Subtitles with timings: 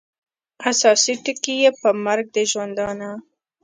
[0.69, 3.09] اساسي ټکي یې پر مرګ د ژوندانه